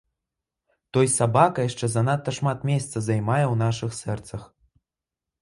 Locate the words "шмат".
2.39-2.65